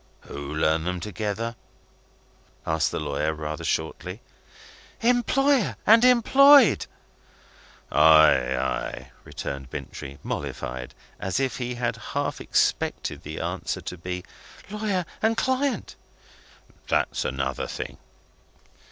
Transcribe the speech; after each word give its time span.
"Who 0.21 0.55
learn 0.55 0.85
them 0.85 0.99
together?" 0.99 1.55
asked 2.65 2.89
the 2.91 2.99
lawyer, 2.99 3.35
rather 3.35 3.63
shortly. 3.63 4.19
"Employer 5.01 5.75
and 5.85 6.03
employed." 6.03 6.87
"Ay, 7.91 8.57
ay," 8.57 9.11
returned 9.23 9.69
Bintrey, 9.69 10.17
mollified; 10.23 10.95
as 11.19 11.39
if 11.39 11.57
he 11.57 11.75
had 11.75 11.97
half 11.97 12.41
expected 12.41 13.21
the 13.21 13.39
answer 13.39 13.79
to 13.81 13.95
be, 13.95 14.23
Lawyer 14.71 15.05
and 15.21 15.37
client. 15.37 15.95
"That's 16.87 17.23
another 17.23 17.67
thing." 17.67 17.99